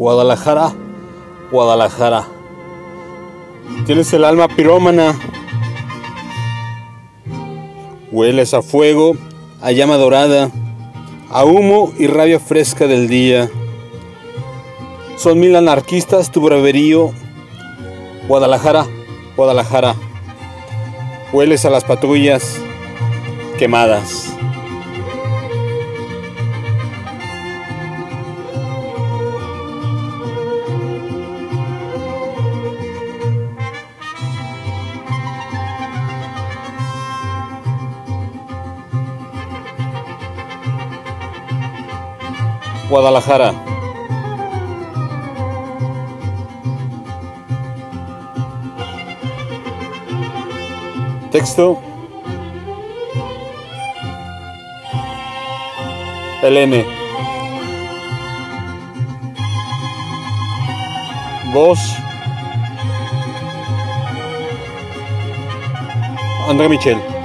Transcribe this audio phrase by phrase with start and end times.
[0.00, 0.72] Guadalajara,
[1.52, 2.26] Guadalajara.
[3.84, 5.14] Tienes el alma pirómana.
[8.10, 9.18] Hueles a fuego,
[9.60, 10.50] a llama dorada,
[11.28, 13.50] a humo y rabia fresca del día.
[15.18, 17.10] Son mil anarquistas tu braverío.
[18.26, 18.86] Guadalajara,
[19.36, 19.96] Guadalajara.
[21.30, 22.56] Hueles a las patrullas
[23.58, 24.34] quemadas.
[42.90, 43.54] Guadalajara.
[51.30, 51.80] Texto.
[56.42, 56.84] Elene.
[61.52, 61.78] Voz.
[66.48, 67.19] André Michel.